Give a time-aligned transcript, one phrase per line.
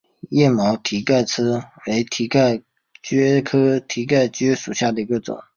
[0.31, 2.63] 腺毛蹄盖蕨为蹄盖
[3.03, 5.39] 蕨科蹄盖蕨属下的一个种。